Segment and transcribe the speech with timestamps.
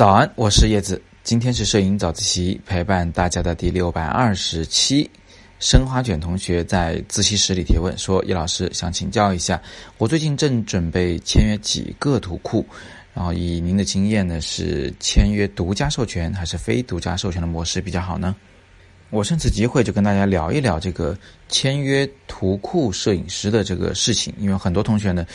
[0.00, 0.98] 早安，我是叶子。
[1.22, 5.10] 今天是摄影早自习陪伴大家的第六百二十期。
[5.58, 9.60] 生花卷同学在自习室里提问说：“叶老师想请教一下，
[9.98, 12.64] 我最近正准备签约几个图库，
[13.12, 18.34] 然后以您的经验呢，是签约独家授权还是非独家授权的模式比较好呢？”
[19.10, 21.14] 我趁此机会就跟大家聊一聊这个
[21.50, 25.26] 签约图库摄影师的这个事情，因为很多同学呢，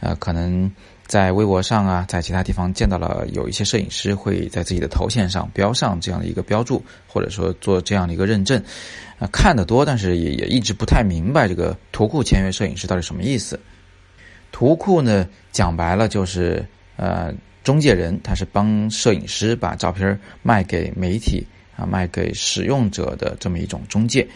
[0.00, 0.68] 呃，可能。
[1.08, 8.62] 在微博上啊，在其他地方见到了有一些摄影师会在自己的头衔上标上这样的一个标注，或者说做这样的一个认证，
[9.18, 13.58] 啊，看得多，但是也也一直不太明白这个图库签约摄影师到底什么意思。
[14.52, 16.62] 图库呢，讲白了就是
[16.96, 17.32] 呃
[17.64, 24.28] 中介人，他是帮摄影师把照片卖给媒体啊，卖给使用者的这么一种中介。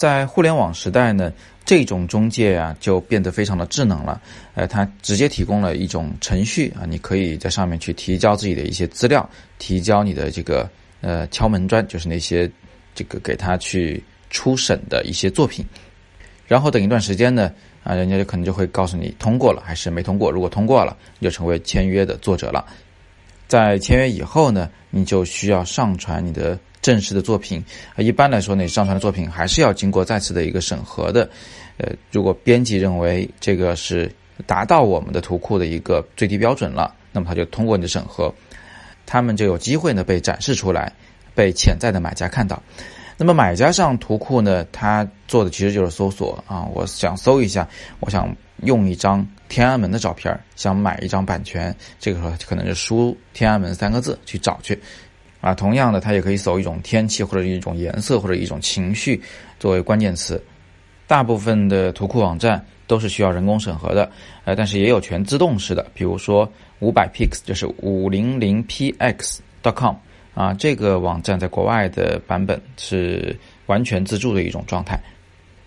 [0.00, 1.30] 在互联网时代呢。
[1.62, 4.20] 这种中介啊，就变得非常的智能了。
[4.54, 10.68] 呃，它直接提供了一种程序啊，你可以在上面去提交自己的一些资料，提交你的这个
[11.00, 12.50] 呃敲门砖，就是那些
[12.92, 15.64] 这个给他去初审的一些作品。
[16.48, 17.52] 然后等一段时间呢，
[17.84, 20.28] 啊，人家就可能就会告诉你通过了还是没通过。
[20.28, 22.66] 如果通过了，你就成为签约的作者了。
[23.46, 26.58] 在签约以后呢，你就需要上传你的。
[26.82, 27.64] 正式的作品，
[27.96, 31.28] 一般来说呢，上传的作品还是要经过再次的一个审核的。
[31.76, 34.10] 呃，如果编辑认为这个是
[34.46, 38.34] 达到我们的图库的一个最低标准了，那么他就通过你的审核，
[39.06, 40.92] 他们就有机会呢被展示出来，
[41.34, 42.62] 被潜在的买家看到。
[43.16, 47.68] 那么买家上图库呢，他做的其实就是搜索啊，我想搜一下，
[48.00, 54.78] 我想用一张天安门的照片，想买一张版权，这个时候可能是输天安门三个字去找去。
[55.40, 59.20] 啊，同样的，它也可以搜一种天气或者一种颜色或者一种情绪
[59.58, 60.42] 作为关键词。
[61.06, 64.08] 大部分的图库网站都是需要人工审核的，
[64.44, 69.96] 呃，但是也有全自动式的，比如说五百 px 就是五零零 px.com
[70.34, 75.00] 啊，这个网站在国外的版本是完全自助的一种状态。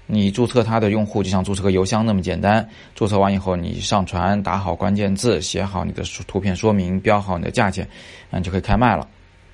[0.05, 7.87] 你注册它的用户就像注册个邮箱那么简单，注册完以后你上传，打好关键字，写好你的图片说明，标好你的价钱，
[8.31, 9.07] 嗯，就可以开卖了。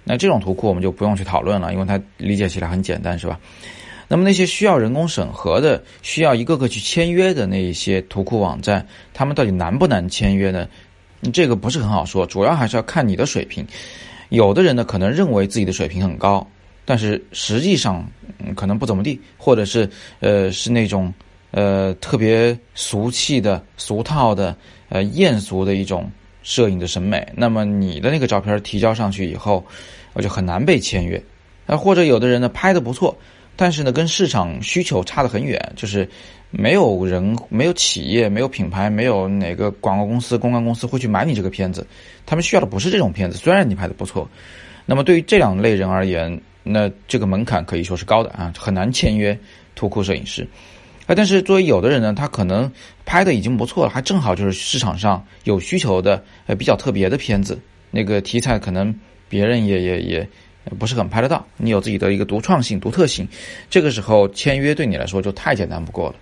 [0.03, 3.39] 那这种图库我们就不用去讨论了，因为它理解起来很简单，是吧？
[4.07, 10.67] 那么那些需要人工审核的、需要一个个去签约的那一些图库网站，他们到底难不难签约呢？
[11.31, 13.63] 这个不是很好说，主要还是要看你的水平。
[14.29, 16.47] 有的人呢，可能认为自己的水平很高，
[16.85, 18.03] 但是实际上
[18.55, 19.88] 可能不怎么地，或者是
[20.21, 21.13] 呃是那种
[21.51, 24.55] 呃特别俗气的、俗套的、
[24.88, 26.09] 呃艳俗的一种
[26.44, 27.27] 摄影的审美。
[27.35, 29.66] 那么你的那个照片提交上去以后，
[30.13, 31.22] 我就很难被签约，
[31.66, 33.17] 啊，或者有的人呢拍的不错，
[33.55, 36.07] 但是呢跟市场需求差得很远，就是
[36.50, 41.85] 没有人、没有企业、没有品牌、没有哪个广告公司、公关公司会去买你这个片子，
[42.25, 43.38] 他们需要的不是这种片子。
[43.38, 44.27] 虽然你拍的不错，
[44.85, 49.38] 那么对于这两类人而言，那这个门槛可以说是高的啊，很难签约
[49.75, 50.47] 图库摄影师。
[51.09, 52.71] 啊，但是作为有的人呢，他可能
[53.03, 57.59] 拍的已经不错了，还正好就是市场上有需求的呃比较特别的片子，
[57.91, 58.95] 那个题材可能。
[59.31, 60.27] 别人也也也
[60.79, 63.27] 不是很拍得到，你有自己的一个独创性、独特性，
[63.69, 66.15] 这个时候签约对你来说就太简单不过了。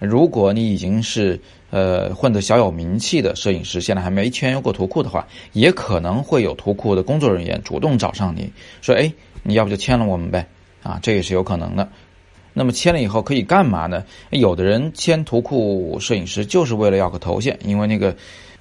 [0.00, 9.08] 如果你已经是呃混得小有名气的摄影师，现在还没签约过图库的话，也可能会有图库的工作人员主动找上你说：“哎，
[9.44, 10.44] 你要不就签了我们呗？”
[10.82, 11.88] 啊，这也是有可能的。
[12.58, 14.04] 那么签了以后可以干嘛呢？
[14.30, 18.14] 有的人签图库摄影师就是为了要个头衔，因为那个。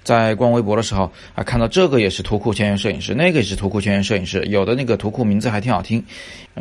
[0.04, 6.02] 在逛微博的时候啊，看到这个也是图库签约摄影师，那个也是图库签约摄影师，有的那个图库名字还挺好听，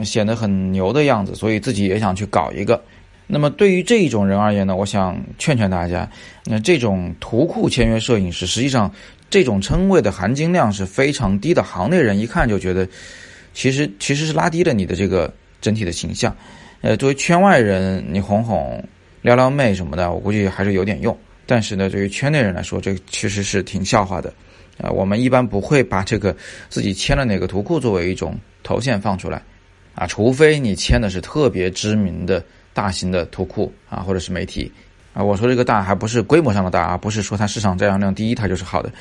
[0.02, 2.82] 显得很牛的样子，所以自己也想去搞一个。
[3.28, 6.10] 那么对于这一种人而言呢，我想劝劝大家，
[6.44, 8.92] 那这种图库签约摄影师，实际上
[9.30, 12.88] 这种称谓的含金量是非常低的，行内人一看就觉得，
[13.54, 16.34] 其实其实是拉低了你的这个整体的形象。
[16.82, 18.82] 呃，作为圈外人，你哄哄、
[19.22, 21.16] 撩撩妹什么的，我估计还是有点用。
[21.46, 24.32] 但是呢，对于圈内人来说，这其实是挺笑话的，
[24.82, 26.36] 啊，我们一般不会把这个
[26.68, 29.40] 自己签了哪个图库作为一种头衔放出来，
[29.94, 32.44] 啊，除非你签的是特别知名的
[32.74, 34.70] 大型的图库啊，或者是媒体，
[35.14, 38.92] 啊，我说这个大还不是规模上的大啊，不是说它市场占有量第一它就是好的，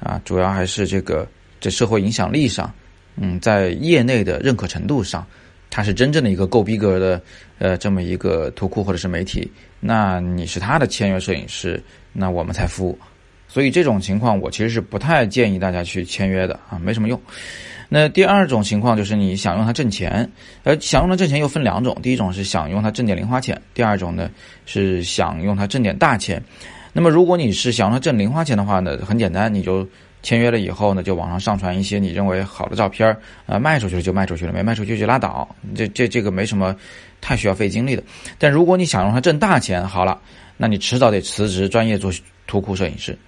[0.00, 1.26] 啊，主要还是这个
[1.60, 2.72] 这社会影响力上，
[3.14, 5.24] 嗯，在业内的认可程度上。
[5.74, 7.22] 他是真正的一个够逼格的，
[7.58, 11.82] 呃，这么一个图库或者是媒体，那你是他的签约摄影师，
[12.12, 12.98] 那我们才服务。
[13.48, 17.18] 所以这种情况，我其实是不太建议大家去签约的啊，没什么用。
[17.88, 20.30] 那第二种情况就是你想用它挣钱，
[20.62, 24.30] 呃想用它挣钱又分两种，第一种是想用它挣点零花钱，第二种呢
[24.66, 26.42] 是想用它挣点大钱。
[26.92, 29.88] 那么如果你是想用它挣零花钱的话呢，很简单，你就
[30.22, 33.16] 签约了以后呢，就网上上传一些你认为好的照片
[33.46, 36.74] 啊，卖出去了就卖出去了，没卖出去就拉倒，这这这个没什么
[37.20, 38.02] 太需要费精力的。
[38.38, 40.20] 但如果你想让它挣大钱，好了，
[40.56, 42.12] 那你迟早得辞职，专业做
[42.46, 43.18] 图库摄影师，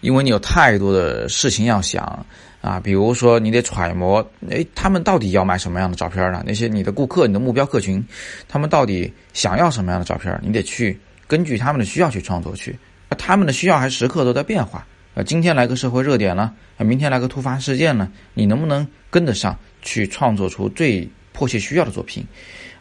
[0.00, 2.24] 因为你有太多的事情要想
[2.62, 6.42] 啊，比如说你得揣摩，哎，他们到底要买什么样的照片呢？
[6.46, 8.02] 那些你的顾客、你的目标客群，
[8.48, 10.40] 他们到底想要什么样的照片？
[10.42, 12.78] 你得去根据他们的需要去创作去，
[13.18, 14.86] 他们的需要还时刻都在变化。
[15.14, 22.24] 啊，今天来个社会热点了，啊，明天来个突发事件了，你能不能跟得上去创作出最迫切需要的作品？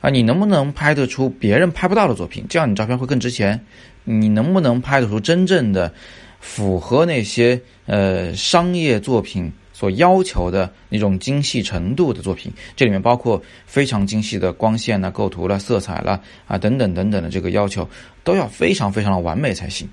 [0.01, 2.45] 啊，你能不能拍得出别人拍不到的作品？
[2.47, 3.59] 这样你照片会更值钱。
[4.05, 5.93] 你能不能拍得出真正的
[6.39, 12.51] 符合那些呃商业作品所要求的那种精细程度的作品？
[12.75, 17.87] 这里面包括非常精细的光线呢、构图了、色彩了啊等等等等的这个要求，
[18.23, 19.87] 都要非常非常的完美才行。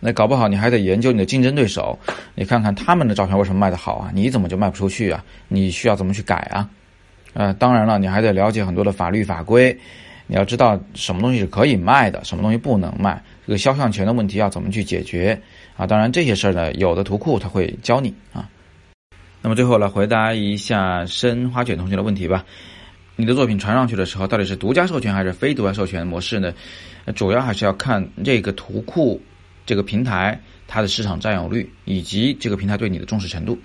[0.00, 1.98] 那搞不好你还得研究你的竞争对手，
[2.36, 4.10] 你看看他们的照片为什么卖得好啊？
[4.14, 5.24] 你怎么就卖不出去啊？
[5.48, 6.70] 你需要怎么去改啊？
[7.34, 9.76] 呃，当然了，你还得了解很多的法律法规，
[10.28, 15.40] 你要知道什么东西是可以卖的，什么东西不能卖，这个肖像权的问题要怎么去解决
[15.76, 15.84] 啊？
[15.84, 18.48] 当然这些事儿呢，有的图库他会教你啊。
[19.42, 22.44] 那么最后来回答一下申花卷同学的问题吧，
[23.16, 26.54] 你的作品传上去的时候，到底是独家授权还是非独家授权模式呢？
[27.16, 29.20] 主要还是要看这个图库。
[29.68, 33.58] 这个平台它的市场占有率以及这个平台对你的重视程度，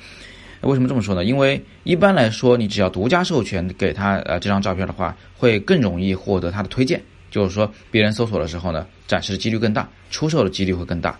[0.59, 1.23] 为什么这么说呢？
[1.23, 7.01] 因为一般来说，你只要独家授权给他呃这张照片的话，会更容易获得他的推荐，
[7.31, 11.17] 就是说别人搜索的时候呢，展示的几率更大，出售的几率会更大。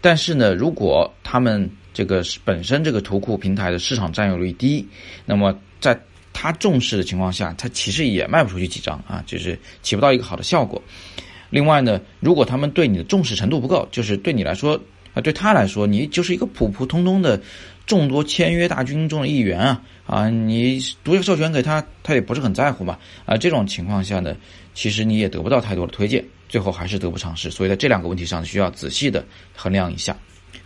[0.00, 4.84] 但是呢，如果他们这个本身这个图库平台的市场占有率低，
[5.24, 5.96] 那么在
[6.32, 10.82] 他重视的情况下，他其实也卖不出去几张啊，就是起不到一个好的效果。
[11.50, 14.80] 另外呢，如果他们对你的重视程度不够，就是对你来说
[15.14, 17.40] 啊，对他来说，你就是一个普普通通的
[17.86, 24.36] 众多签约大军中的一员啊啊，你独家授权给他，他也不是很在乎嘛啊，这种情况下呢，
[24.74, 27.50] 其实你也得不到太多的推荐，最后还是得不偿失。
[27.50, 30.16] 所以在这两个问题上需要仔细的衡量一下。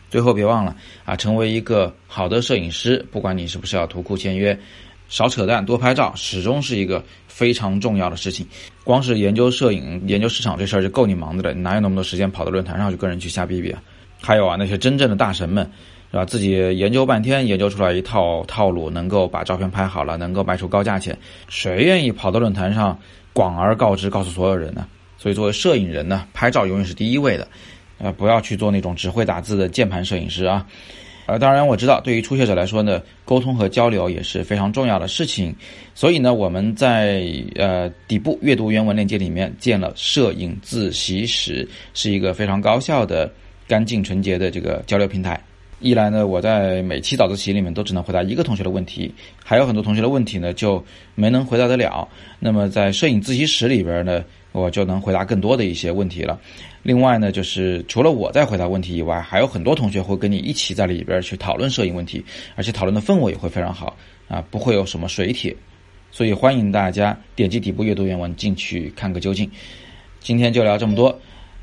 [0.08, 0.74] 最后别忘了
[1.04, 4.58] 啊，成为一个好的摄影师，不管你是不是要图库签约。
[5.10, 8.46] 少扯淡，多拍照，始终是一个非常重要的事情。
[8.84, 13.82] 光是研究摄影、研究市场这事儿就够你忙的了，你哪有那么多时间跑到论坛上去跟人去瞎逼逼啊？
[14.22, 15.68] 还有啊，那些真正的大神们，
[16.10, 16.24] 是吧？
[16.24, 21.18] 自己研究半天，研究出来一套套路，能够把照片拍好了，能够卖出高价钱，
[21.48, 22.96] 谁愿意跑到论坛上
[23.32, 24.86] 广而告之，告诉所有人呢？
[25.18, 27.46] 所以，作为摄影人呢，拍照永远是第一位的，
[27.98, 30.64] 呃，不要去做那种只会打字的键盘摄影师啊。
[31.30, 35.54] 呃，当然我知道，对于初学者来说呢，沟通和交流也是非常重要的事情。
[35.94, 37.24] 所以呢，我们在
[37.54, 43.32] 呃底部阅读原文链接里面建了摄影自习室，是一个非常高效的、
[43.68, 45.40] 干净纯洁的这个交流平台。
[45.80, 49.12] 一来呢，我在每期早自习里面都只能回答一个同学的问题，
[49.42, 50.84] 还有很多同学的问题呢就
[51.14, 52.06] 没能回答得了。
[52.38, 54.22] 那么在摄影自习室里边呢，
[54.52, 56.38] 我就能回答更多的一些问题了。
[56.82, 62.22] 另外呢，就是除了我在回答问题以外，还有很多同学会跟你一起在里边去讨论摄影问题，
[62.56, 63.96] 而且讨论的氛围也会非常好
[64.28, 65.56] 啊，不会有什么水帖，
[66.10, 69.50] 所以欢迎大家点击底部阅读原文进去看个究竟。
[70.20, 71.18] 今天就聊这么多，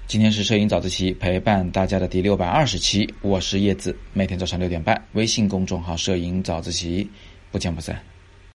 [0.07, 7.09] 今天是摄影早自习陪伴大家的第六百二十期，我是叶子，每天早上六点半，微信公众号“摄影早自习”，
[7.51, 8.01] 不见不散。